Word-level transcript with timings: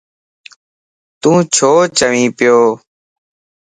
تو 1.21 1.31
ڇو 1.55 1.71
چوين 1.97 2.25
پيو. 2.37 2.57